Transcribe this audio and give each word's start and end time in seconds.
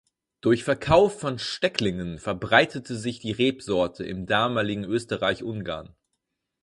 Durch 0.41 0.63
Verkauf 0.63 1.19
von 1.19 1.37
Stecklingen 1.37 2.17
verbreitete 2.17 2.95
sich 2.95 3.19
die 3.19 3.33
Rebsorte 3.33 4.03
im 4.03 4.25
damaligen 4.25 4.83
Österreich-Ungarn. 4.83 5.93